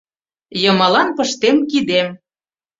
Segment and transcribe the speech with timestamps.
[0.61, 2.07] Йымалан пыштем кидем: